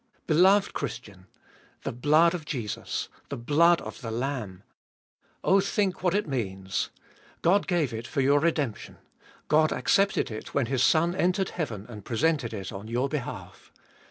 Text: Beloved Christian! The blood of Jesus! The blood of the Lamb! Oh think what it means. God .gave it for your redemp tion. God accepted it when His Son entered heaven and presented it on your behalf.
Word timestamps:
Beloved 0.25 0.73
Christian! 0.73 1.27
The 1.83 1.91
blood 1.91 2.33
of 2.33 2.43
Jesus! 2.43 3.07
The 3.29 3.37
blood 3.37 3.79
of 3.81 4.01
the 4.01 4.09
Lamb! 4.09 4.63
Oh 5.43 5.59
think 5.59 6.01
what 6.01 6.15
it 6.15 6.27
means. 6.27 6.89
God 7.43 7.67
.gave 7.67 7.93
it 7.93 8.07
for 8.07 8.19
your 8.19 8.41
redemp 8.41 8.77
tion. 8.77 8.97
God 9.47 9.71
accepted 9.71 10.31
it 10.31 10.55
when 10.55 10.65
His 10.65 10.81
Son 10.81 11.13
entered 11.13 11.49
heaven 11.49 11.85
and 11.87 12.03
presented 12.03 12.51
it 12.51 12.71
on 12.71 12.87
your 12.87 13.09
behalf. 13.09 13.71